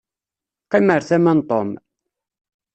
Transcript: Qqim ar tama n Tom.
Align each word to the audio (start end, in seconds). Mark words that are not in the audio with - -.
Qqim 0.69 0.87
ar 0.95 1.03
tama 1.09 1.33
n 1.37 1.45
Tom. 1.49 1.69